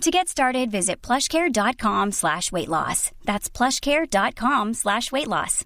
[0.00, 3.10] To get started, visit plushcare.com slash weight loss.
[3.24, 5.64] That's plushcare.com slash weight loss.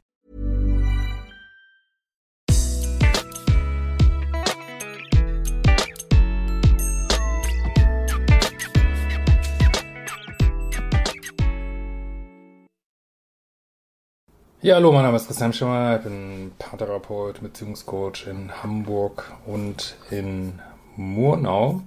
[14.61, 20.61] Ja, hallo, mein Name ist Christian Schimmer, ich bin Paartherapeut, Beziehungscoach in Hamburg und in
[20.97, 21.83] Murnau.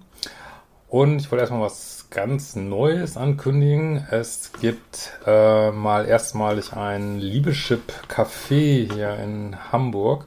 [0.92, 4.06] Und ich wollte erstmal was ganz Neues ankündigen.
[4.12, 10.26] Es gibt äh, mal erstmalig ein Liebeschip Café hier in Hamburg.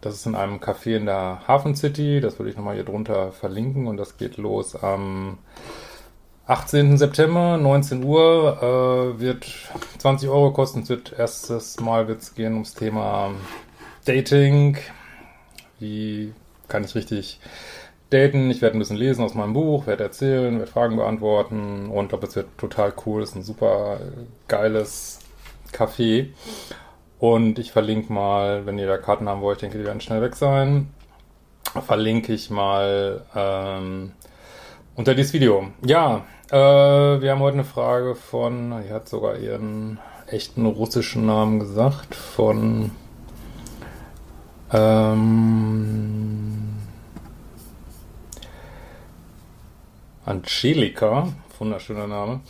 [0.00, 2.22] Das ist in einem Café in der Hafen City.
[2.22, 3.88] Das würde ich nochmal hier drunter verlinken.
[3.88, 5.36] Und das geht los am
[6.46, 6.96] 18.
[6.96, 8.62] September, 19 Uhr.
[8.62, 9.44] Äh, wird
[9.98, 10.80] 20 Euro kosten.
[10.80, 13.32] Es wird erstes Mal wird's gehen ums Thema
[14.06, 14.78] Dating.
[15.78, 16.32] Wie
[16.68, 17.38] kann ich richtig
[18.10, 18.50] daten.
[18.50, 22.26] Ich werde ein bisschen lesen aus meinem Buch, werde erzählen, werde Fragen beantworten und glaube,
[22.26, 23.22] es wird total cool.
[23.22, 24.00] Es ist ein super
[24.46, 25.20] geiles
[25.72, 26.28] Café.
[27.18, 30.22] Und ich verlinke mal, wenn ihr da Karten haben wollt, ich denke, die werden schnell
[30.22, 30.88] weg sein,
[31.84, 34.12] verlinke ich mal ähm,
[34.94, 35.66] unter dieses Video.
[35.84, 41.58] Ja, äh, wir haben heute eine Frage von, die hat sogar ihren echten russischen Namen
[41.58, 42.92] gesagt, von
[44.72, 46.37] ähm,
[50.28, 52.40] Angelika, wunderschöner Name.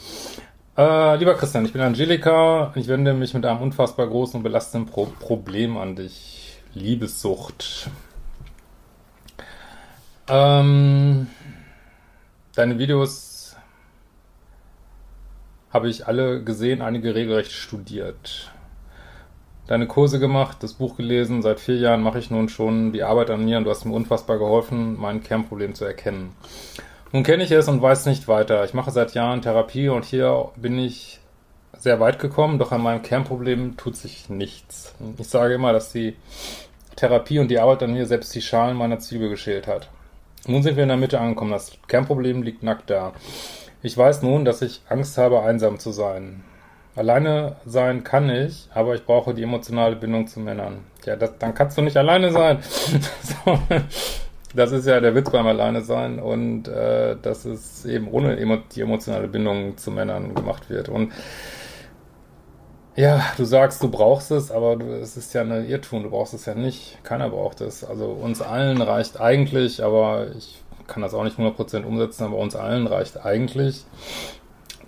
[0.76, 2.72] Äh, lieber Christian, ich bin Angelika.
[2.74, 6.58] Ich wende mich mit einem unfassbar großen und belastenden Pro Problem an dich.
[6.74, 7.88] Liebessucht.
[10.26, 11.28] Ähm,
[12.56, 13.54] deine Videos
[15.70, 18.52] habe ich alle gesehen, einige regelrecht studiert.
[19.68, 21.42] Deine Kurse gemacht, das Buch gelesen.
[21.42, 23.94] Seit vier Jahren mache ich nun schon die Arbeit an mir und du hast mir
[23.94, 26.34] unfassbar geholfen, mein Kernproblem zu erkennen.
[27.12, 28.64] Nun kenne ich es und weiß nicht weiter.
[28.64, 31.20] Ich mache seit Jahren Therapie und hier bin ich
[31.78, 34.94] sehr weit gekommen, doch an meinem Kernproblem tut sich nichts.
[35.16, 36.16] Ich sage immer, dass die
[36.96, 39.88] Therapie und die Arbeit an mir selbst die Schalen meiner Zwiebel geschält hat.
[40.46, 41.52] Nun sind wir in der Mitte angekommen.
[41.52, 43.12] Das Kernproblem liegt nackt da.
[43.82, 46.42] Ich weiß nun, dass ich Angst habe, einsam zu sein.
[46.96, 50.84] Alleine sein kann ich, aber ich brauche die emotionale Bindung zu Männern.
[51.04, 52.58] Ja, das, dann kannst du nicht alleine sein.
[53.22, 53.58] so.
[54.54, 58.36] Das ist ja der Witz beim Alleine sein und äh, dass es eben ohne
[58.74, 60.88] die emotionale Bindung zu Männern gemacht wird.
[60.88, 61.12] Und
[62.96, 66.34] ja, du sagst, du brauchst es, aber du, es ist ja eine Irrtum, du brauchst
[66.34, 66.98] es ja nicht.
[67.04, 67.84] Keiner braucht es.
[67.84, 72.56] Also uns allen reicht eigentlich, aber ich kann das auch nicht 100% umsetzen, aber uns
[72.56, 73.84] allen reicht eigentlich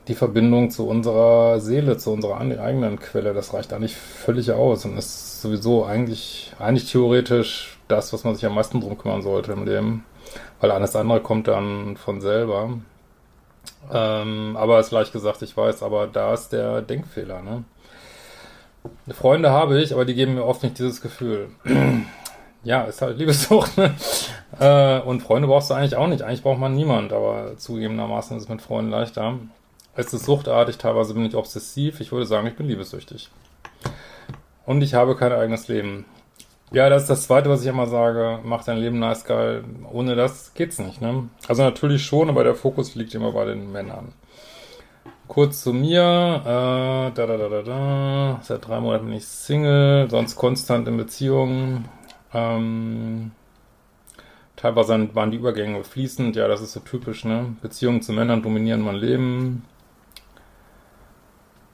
[0.08, 3.32] die Verbindung zu unserer Seele, zu unserer eigenen Quelle.
[3.34, 8.46] Das reicht eigentlich völlig aus und ist sowieso eigentlich, eigentlich theoretisch das, was man sich
[8.46, 10.04] am meisten drum kümmern sollte im Leben.
[10.60, 12.70] Weil alles andere kommt dann von selber.
[13.92, 17.64] Ähm, aber ist leicht gesagt, ich weiß, aber da ist der Denkfehler, ne?
[19.12, 21.50] Freunde habe ich, aber die geben mir oft nicht dieses Gefühl.
[22.64, 23.94] ja, ist halt Liebessucht, ne?
[24.58, 26.22] Äh, und Freunde brauchst du eigentlich auch nicht.
[26.22, 29.38] Eigentlich braucht man niemand, aber zugegebenermaßen ist es mit Freunden leichter.
[29.94, 32.00] Es ist suchtartig, teilweise bin ich obsessiv.
[32.00, 33.30] Ich würde sagen, ich bin liebessüchtig.
[34.66, 36.04] Und ich habe kein eigenes Leben.
[36.72, 38.38] Ja, das ist das Zweite, was ich immer sage.
[38.44, 39.64] Mach dein Leben nice geil.
[39.90, 41.28] Ohne das geht's nicht, ne?
[41.48, 44.12] Also natürlich schon, aber der Fokus liegt immer bei den Männern.
[45.26, 46.00] Kurz zu mir.
[46.44, 48.40] Äh, da, da, da, da, da.
[48.42, 51.88] Seit drei Monaten bin ich Single, sonst konstant in Beziehungen.
[52.32, 53.32] Ähm,
[54.54, 56.36] teilweise waren die Übergänge fließend.
[56.36, 57.56] Ja, das ist so typisch, ne?
[57.62, 59.64] Beziehungen zu Männern dominieren mein Leben.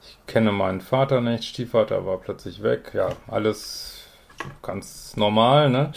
[0.03, 1.45] Ich kenne meinen Vater nicht.
[1.45, 2.93] Stiefvater war plötzlich weg.
[2.95, 3.96] Ja, alles
[4.63, 5.93] ganz normal, ne?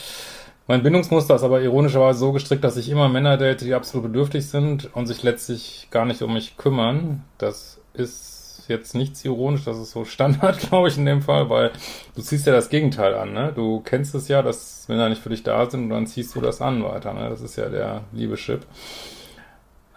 [0.70, 4.48] Mein Bindungsmuster ist aber ironischerweise so gestrickt, dass ich immer Männer date, die absolut bedürftig
[4.48, 7.24] sind und sich letztlich gar nicht um mich kümmern.
[7.40, 11.72] Das ist jetzt nichts ironisch, das ist so Standard, glaube ich, in dem Fall, weil
[12.16, 13.52] du ziehst ja das Gegenteil an, ne?
[13.56, 16.42] Du kennst es ja, dass Männer nicht für dich da sind und dann ziehst du
[16.42, 17.30] das an weiter, ne?
[17.30, 18.62] Das ist ja der Liebeschip.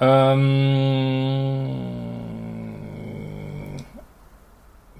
[0.00, 0.56] Ähm,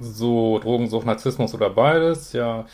[0.01, 2.67] so, Drogensucht, Narzissmus oder beides, ja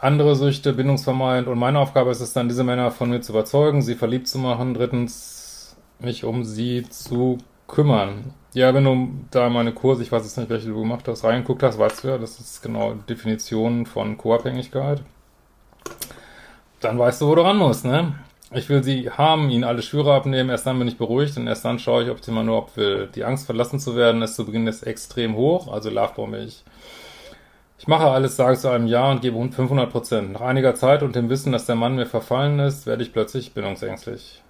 [0.00, 1.48] andere Süchte, bindungsvermeidend.
[1.48, 4.38] Und meine Aufgabe ist es dann, diese Männer von mir zu überzeugen, sie verliebt zu
[4.38, 4.74] machen.
[4.74, 7.38] Drittens, mich um sie zu
[7.68, 8.34] kümmern.
[8.52, 11.62] Ja, wenn du da meine Kurse, ich weiß jetzt nicht, welche du gemacht hast, reingeguckt
[11.62, 15.02] hast, weißt du ja, das ist genau Definition von Co-Abhängigkeit.
[16.80, 18.14] Dann weißt du, wo du ran musst, ne?
[18.52, 21.64] Ich will sie haben, ihnen alle Schwüre abnehmen, erst dann bin ich beruhigt und erst
[21.64, 23.08] dann schaue ich, ob sie mal nur ob will.
[23.14, 26.64] Die Angst, verlassen zu werden, ist zu Beginn ist extrem hoch, also Lovebombe ich.
[27.80, 30.32] Ich mache alles, sage zu einem Ja und gebe 500 Prozent.
[30.32, 33.54] Nach einiger Zeit und dem Wissen, dass der Mann mir verfallen ist, werde ich plötzlich
[33.54, 34.42] bindungsängstlich.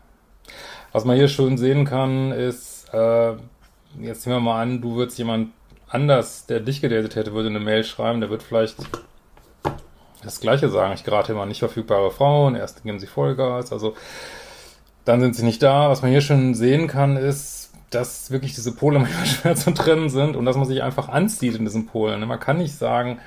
[0.91, 3.35] Was man hier schön sehen kann, ist, äh,
[4.00, 5.53] jetzt nehmen wir mal an, du würdest jemand
[5.88, 8.79] anders, der dich gedatet hätte, würde eine Mail schreiben, der wird vielleicht
[10.25, 10.94] das Gleiche sagen.
[10.94, 13.94] Ich gerate immer nicht verfügbare Frauen, erst geben sie Vollgas, also
[15.05, 15.88] dann sind sie nicht da.
[15.88, 17.60] Was man hier schon sehen kann, ist,
[17.91, 21.57] dass wirklich diese Pole manchmal schwer zu trennen sind und dass man sich einfach anzieht
[21.57, 22.27] in diesen Polen.
[22.27, 23.19] Man kann nicht sagen,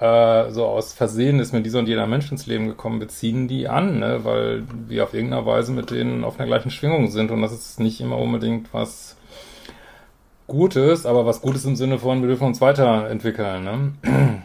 [0.00, 3.68] äh, so aus Versehen ist mir dieser und jener Mensch ins Leben gekommen, beziehen die
[3.68, 4.24] an, ne?
[4.24, 7.80] weil wir auf irgendeiner Weise mit denen auf einer gleichen Schwingung sind und das ist
[7.80, 9.16] nicht immer unbedingt was
[10.46, 13.64] Gutes, aber was Gutes im Sinne von, wir dürfen uns weiterentwickeln.
[13.64, 14.42] Ne?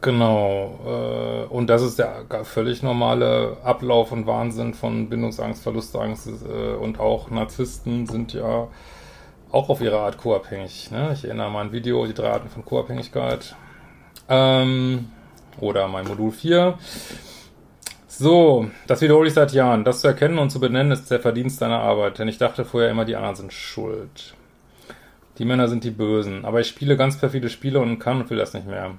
[0.00, 0.78] Genau.
[0.86, 7.00] Äh, und das ist der völlig normale Ablauf und Wahnsinn von Bindungsangst, Verlustangst äh, und
[7.00, 8.68] auch Narzissten sind ja
[9.52, 10.90] auch auf ihre Art co-abhängig.
[10.90, 11.10] Ne?
[11.12, 13.56] Ich erinnere an mein Video, die drei Arten von Co-Abhängigkeit.
[14.28, 15.10] Ähm,
[15.58, 16.78] oder mein Modul 4.
[18.06, 19.84] So, das wiederhole ich seit Jahren.
[19.84, 22.90] Das zu erkennen und zu benennen ist der Verdienst deiner Arbeit, denn ich dachte vorher
[22.90, 24.34] immer, die anderen sind schuld.
[25.38, 26.44] Die Männer sind die Bösen.
[26.44, 28.92] Aber ich spiele ganz perfide Spiele und kann und will das nicht mehr.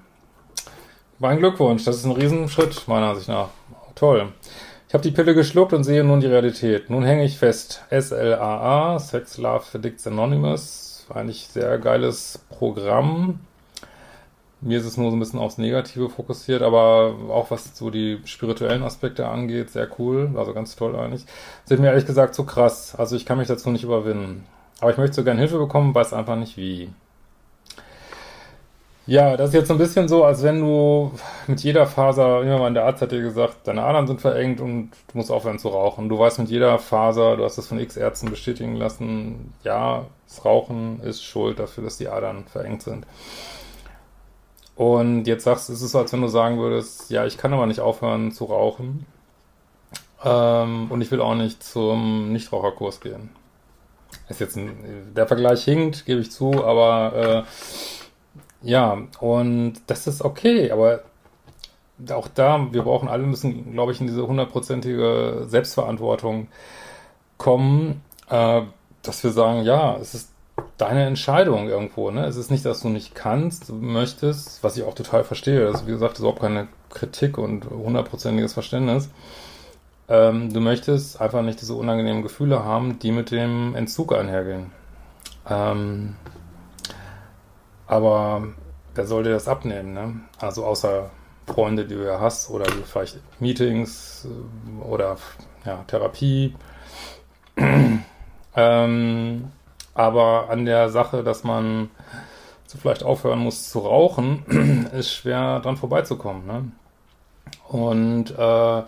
[1.22, 3.50] Mein Glückwunsch, das ist ein Riesenschritt, meiner Ansicht nach.
[3.94, 4.30] Toll.
[4.88, 6.90] Ich habe die Pille geschluckt und sehe nun die Realität.
[6.90, 7.84] Nun hänge ich fest.
[7.92, 11.06] SLAA, Sex Love Addicts Anonymous.
[11.14, 13.40] Eigentlich sehr geiles Programm.
[14.62, 18.20] Mir ist es nur so ein bisschen aufs Negative fokussiert, aber auch was so die
[18.26, 20.32] spirituellen Aspekte angeht, sehr cool.
[20.36, 21.28] Also ganz toll eigentlich.
[21.66, 22.96] Sind mir ehrlich gesagt zu krass.
[22.96, 24.48] Also ich kann mich dazu nicht überwinden.
[24.80, 26.90] Aber ich möchte so gern Hilfe bekommen, weiß einfach nicht wie.
[29.07, 31.12] Ja, das ist jetzt so ein bisschen so, als wenn du
[31.48, 34.92] mit jeder Faser, immer mal der Arzt hat dir gesagt, deine Adern sind verengt und
[35.12, 36.07] du musst aufhören zu rauchen.
[36.07, 40.45] Du weißt mit jeder Faser, du hast das von x Ärzten bestätigen lassen, ja, das
[40.45, 43.06] Rauchen ist schuld dafür, dass die Adern verengt sind.
[44.75, 47.53] Und jetzt sagst du, es ist so, als wenn du sagen würdest, ja, ich kann
[47.53, 49.06] aber nicht aufhören zu rauchen.
[50.24, 53.30] Ähm, und ich will auch nicht zum Nichtraucherkurs gehen.
[54.30, 58.00] Ist jetzt ein, der Vergleich hinkt, gebe ich zu, aber äh,
[58.62, 61.02] ja, und das ist okay, aber
[62.12, 66.48] auch da, wir brauchen alle, müssen, glaube ich, in diese hundertprozentige Selbstverantwortung
[67.38, 68.62] kommen, äh,
[69.04, 70.31] dass wir sagen, ja, es ist
[70.78, 72.25] deine Entscheidung irgendwo, ne?
[72.25, 75.81] Es ist nicht, dass du nicht kannst, du möchtest, was ich auch total verstehe, das
[75.81, 79.10] ist, wie gesagt, überhaupt keine Kritik und hundertprozentiges Verständnis.
[80.08, 84.72] Ähm, du möchtest einfach nicht diese unangenehmen Gefühle haben, die mit dem Entzug einhergehen.
[85.50, 86.16] Ähm,
[87.92, 88.48] aber
[88.96, 90.22] wer soll dir das abnehmen, ne?
[90.40, 91.10] Also außer
[91.46, 95.18] Freunde, die du ja hast, oder vielleicht Meetings äh, oder
[95.66, 96.56] ja, Therapie.
[98.56, 99.52] ähm,
[99.94, 101.90] aber an der Sache, dass man
[102.66, 106.48] so vielleicht aufhören muss zu rauchen, ist schwer dran vorbeizukommen.
[106.48, 106.72] Ne?
[107.68, 108.84] Und äh,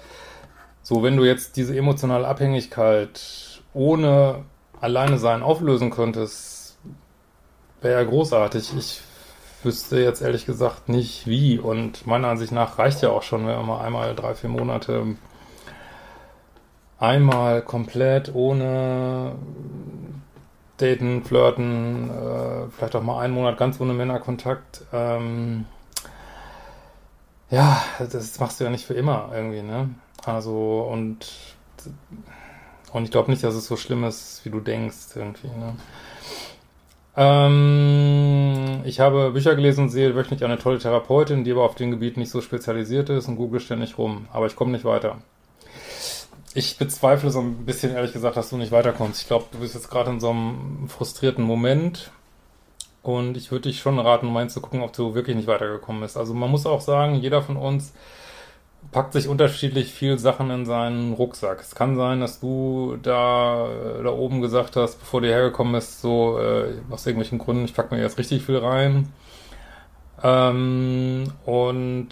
[0.82, 4.46] so, wenn du jetzt diese emotionale Abhängigkeit ohne
[4.80, 6.63] alleine sein auflösen könntest,
[7.84, 8.74] Wäre ja großartig.
[8.78, 9.02] Ich
[9.62, 11.60] wüsste jetzt ehrlich gesagt nicht wie.
[11.60, 15.16] Und meiner Ansicht nach reicht ja auch schon, wenn man mal einmal drei, vier Monate
[16.98, 19.36] einmal komplett ohne
[20.78, 24.86] Daten, Flirten, äh, vielleicht auch mal einen Monat ganz ohne Männerkontakt.
[24.94, 25.66] Ähm,
[27.50, 29.90] ja, das machst du ja nicht für immer irgendwie, ne?
[30.26, 31.28] Also und
[32.94, 35.76] und ich glaube nicht, dass es so schlimm ist, wie du denkst irgendwie, ne?
[37.16, 41.92] Ähm, ich habe Bücher gelesen und sehe wöchentlich eine tolle Therapeutin, die aber auf dem
[41.92, 44.28] Gebiet nicht so spezialisiert ist und google ständig rum.
[44.34, 45.18] Aber ich komme nicht weiter.
[46.56, 49.22] Ich bezweifle so ein bisschen, ehrlich gesagt, dass du nicht weiterkommst.
[49.22, 52.12] Ich glaube, du bist jetzt gerade in so einem frustrierten Moment.
[53.02, 56.16] Und ich würde dich schon raten, um zu gucken, ob du wirklich nicht weitergekommen bist.
[56.16, 57.94] Also man muss auch sagen, jeder von uns
[58.92, 61.60] packt sich unterschiedlich viel Sachen in seinen Rucksack.
[61.60, 63.68] Es kann sein, dass du da,
[64.04, 67.96] da oben gesagt hast, bevor du hergekommen bist, so äh, aus irgendwelchen Gründen, ich packe
[67.96, 69.12] mir jetzt richtig viel rein.
[70.22, 72.10] Ähm, und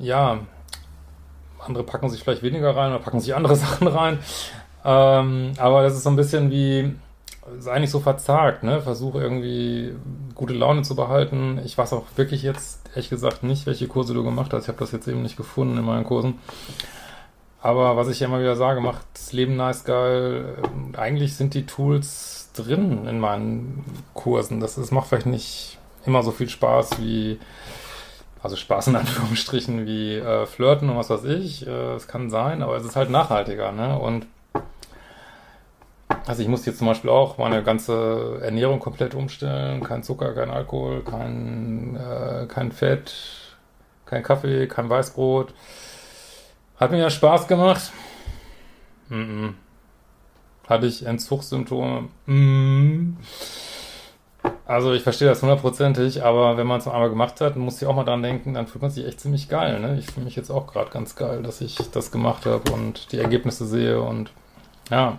[0.00, 0.40] ja,
[1.58, 4.18] andere packen sich vielleicht weniger rein oder packen sich andere Sachen rein.
[4.84, 6.94] Ähm, aber das ist so ein bisschen wie,
[7.58, 8.80] sei nicht so verzagt, ne?
[8.80, 9.94] Versuche irgendwie
[10.34, 11.60] gute Laune zu behalten.
[11.64, 14.64] Ich weiß auch wirklich jetzt, ehrlich gesagt, nicht, welche Kurse du gemacht hast.
[14.64, 16.38] Ich habe das jetzt eben nicht gefunden in meinen Kursen.
[17.60, 20.56] Aber was ich ja immer wieder sage, macht das Leben nice geil.
[20.96, 23.84] Eigentlich sind die Tools drin in meinen
[24.14, 24.60] Kursen.
[24.60, 27.38] Das, das macht vielleicht nicht immer so viel Spaß wie,
[28.42, 31.66] also Spaß in Anführungsstrichen wie äh, Flirten und was weiß ich.
[31.66, 33.96] Äh, es kann sein, aber es ist halt nachhaltiger, ne?
[33.98, 34.26] Und
[36.26, 39.82] also ich muss jetzt zum Beispiel auch meine ganze Ernährung komplett umstellen.
[39.82, 43.14] Kein Zucker, kein Alkohol, kein, äh, kein Fett,
[44.06, 45.52] kein Kaffee, kein Weißbrot.
[46.76, 47.92] Hat mir ja Spaß gemacht.
[49.08, 49.54] Mm -mm.
[50.68, 52.08] Hatte ich Entzugssymptome?
[52.26, 53.16] Mm.
[54.64, 57.94] Also ich verstehe das hundertprozentig, aber wenn man es einmal gemacht hat, muss ich auch
[57.94, 59.80] mal dran denken, dann fühlt man sich echt ziemlich geil.
[59.80, 59.98] Ne?
[59.98, 63.18] Ich fühle mich jetzt auch gerade ganz geil, dass ich das gemacht habe und die
[63.18, 64.32] Ergebnisse sehe und
[64.90, 65.18] ja.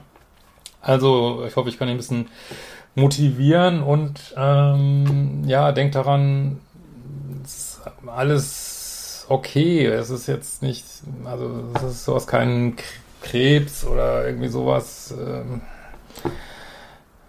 [0.83, 2.27] Also ich hoffe, ich kann ihn ein bisschen
[2.93, 6.59] motivieren und ähm, ja, denkt daran,
[8.05, 9.85] alles okay.
[9.85, 10.85] Es ist jetzt nicht,
[11.25, 12.75] also es ist sowas kein
[13.21, 15.13] Krebs oder irgendwie sowas.
[15.17, 15.61] Ähm,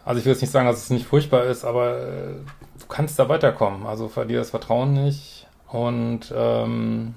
[0.04, 2.34] also ich will jetzt nicht sagen, dass es nicht furchtbar ist, aber äh,
[2.78, 3.86] du kannst da weiterkommen.
[3.86, 5.46] Also verlier das Vertrauen nicht.
[5.68, 7.14] Und ähm,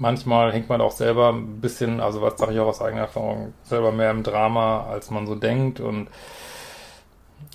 [0.00, 3.52] manchmal hängt man auch selber ein bisschen, also was sage ich auch aus eigener Erfahrung,
[3.64, 5.80] selber mehr im Drama, als man so denkt.
[5.80, 6.08] Und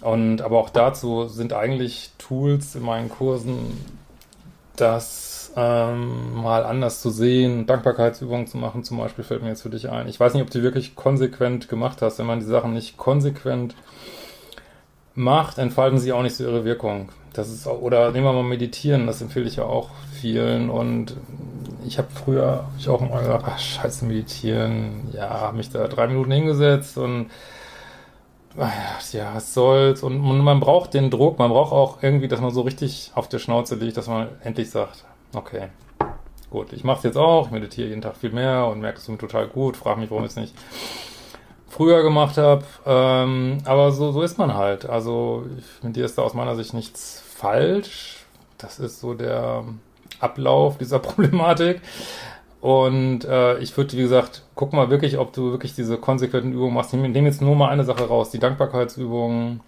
[0.02, 3.84] und aber auch dazu sind eigentlich Tools in meinen Kursen,
[4.76, 9.70] dass ähm, mal anders zu sehen, Dankbarkeitsübungen zu machen, zum Beispiel fällt mir jetzt für
[9.70, 10.08] dich ein.
[10.08, 12.20] Ich weiß nicht, ob du die wirklich konsequent gemacht hast.
[12.20, 13.76] Wenn man die Sachen nicht konsequent
[15.14, 17.10] macht, entfalten sie auch nicht so ihre Wirkung.
[17.34, 21.16] Das ist oder nehmen wir mal meditieren, das empfehle ich ja auch vielen und
[21.86, 25.88] ich habe früher hab ich auch mal gedacht, ach scheiße, meditieren, ja, habe mich da
[25.88, 27.30] drei Minuten hingesetzt und
[29.12, 30.02] ja, was soll's.
[30.02, 33.28] Und, und man braucht den Druck, man braucht auch irgendwie, dass man so richtig auf
[33.28, 35.04] der Schnauze liegt, dass man endlich sagt,
[35.36, 35.68] Okay.
[36.50, 39.08] Gut, ich mache es jetzt auch, ich meditiere jeden Tag viel mehr und merke es
[39.08, 40.56] mir total gut, frage mich, warum ich es nicht
[41.68, 42.64] früher gemacht habe.
[42.86, 44.86] Ähm, aber so, so ist man halt.
[44.86, 48.26] Also ich, mit dir ist da aus meiner Sicht nichts falsch.
[48.58, 49.66] Das ist so der
[50.20, 51.82] Ablauf dieser Problematik.
[52.62, 56.74] Und äh, ich würde, wie gesagt, guck mal wirklich, ob du wirklich diese konsequenten Übungen
[56.74, 56.94] machst.
[56.94, 59.62] Ich nehme jetzt nur mal eine Sache raus, die Dankbarkeitsübungen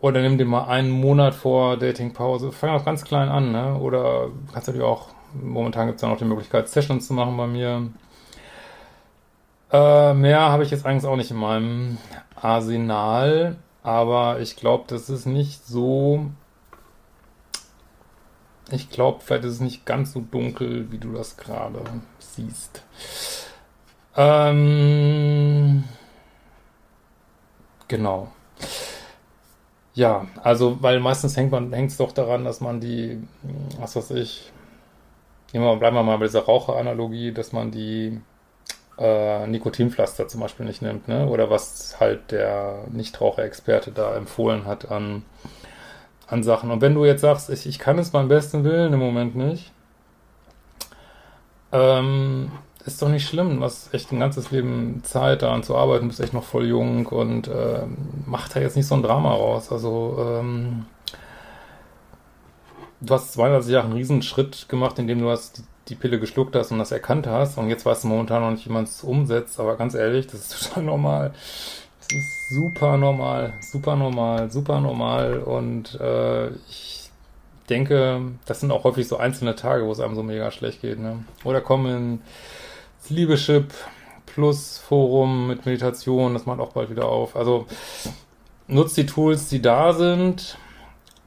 [0.00, 2.52] oder nimm dir mal einen Monat vor Datingpause.
[2.52, 3.78] Fang auch ganz klein an, ne?
[3.78, 7.36] Oder kannst du dir auch, momentan gibt es ja noch die Möglichkeit, Sessions zu machen
[7.36, 7.88] bei mir.
[9.72, 11.98] Äh, mehr habe ich jetzt eigentlich auch nicht in meinem
[12.34, 16.26] Arsenal, aber ich glaube, das ist nicht so.
[18.72, 21.80] Ich glaube, vielleicht ist es nicht ganz so dunkel, wie du das gerade
[22.18, 22.82] siehst.
[24.16, 25.84] Ähm,
[27.88, 28.28] genau.
[29.94, 33.22] Ja, also, weil meistens hängt man, hängt es doch daran, dass man die,
[33.78, 34.52] was weiß ich,
[35.52, 38.20] nehmen bleiben wir mal bei dieser Raucheranalogie, dass man die
[38.98, 41.26] äh, Nikotinpflaster zum Beispiel nicht nimmt, ne?
[41.28, 45.24] Oder was halt der Nichtraucher-Experte da empfohlen hat an,
[46.30, 46.70] an Sachen.
[46.70, 49.72] Und wenn du jetzt sagst, ich, ich kann es beim besten Willen im Moment nicht,
[51.72, 52.50] ähm,
[52.86, 53.58] ist doch nicht schlimm.
[53.58, 57.06] Du hast echt ein ganzes Leben Zeit, daran zu arbeiten, bist echt noch voll jung
[57.06, 57.82] und äh,
[58.26, 59.70] mach da jetzt nicht so ein Drama raus.
[59.70, 60.86] Also, ähm,
[63.00, 66.54] du hast 32 Jahre einen riesen Schritt gemacht, indem du hast die, die, Pille geschluckt
[66.56, 69.02] hast und das erkannt hast und jetzt weißt du momentan noch nicht, wie man es
[69.02, 71.34] umsetzt, aber ganz ehrlich, das ist total normal.
[72.48, 77.10] Super normal, super normal, super normal und äh, ich
[77.68, 80.98] denke, das sind auch häufig so einzelne Tage, wo es einem so mega schlecht geht.
[80.98, 81.24] Ne?
[81.44, 82.20] Oder kommen
[83.00, 83.72] das Liebeschip
[84.26, 87.36] Plus Forum mit Meditation, das macht auch bald wieder auf.
[87.36, 87.66] Also
[88.66, 90.58] nutzt die Tools, die da sind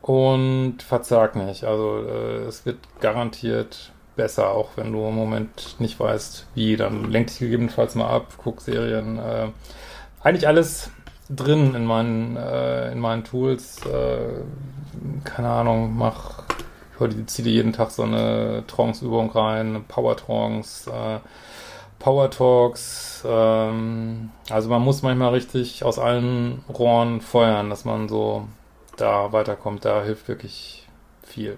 [0.02, 1.64] und verzag nicht.
[1.64, 6.76] Also äh, es wird garantiert besser, auch wenn du im Moment nicht weißt, wie.
[6.76, 9.18] Dann lenk dich gegebenenfalls mal ab, guck Serien.
[9.18, 9.48] Äh,
[10.24, 10.90] eigentlich alles
[11.30, 13.86] drin in meinen, äh, in meinen Tools.
[13.86, 14.42] Äh,
[15.24, 16.44] keine Ahnung, mach,
[16.94, 21.20] ich heute ziehe jeden Tag so eine Trance-Übung rein, Power-Trance, äh,
[22.00, 23.24] Power Talks.
[23.26, 28.48] Ähm, also man muss manchmal richtig aus allen Rohren feuern, dass man so
[28.98, 29.86] da weiterkommt.
[29.86, 30.88] Da hilft wirklich
[31.24, 31.58] viel.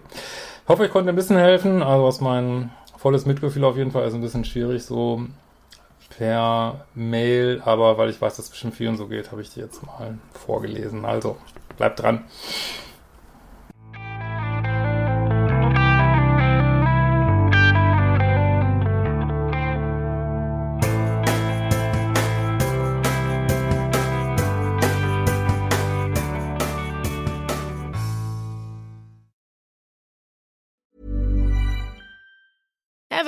[0.64, 1.82] Ich hoffe, ich konnte ein bisschen helfen.
[1.82, 5.22] Also aus meinem volles Mitgefühl auf jeden Fall ist ein bisschen schwierig so
[6.18, 9.60] per Mail, aber weil ich weiß, dass es bestimmt vielen so geht, habe ich die
[9.60, 11.06] jetzt mal vorgelesen.
[11.06, 11.38] Also
[11.78, 12.26] bleibt dran.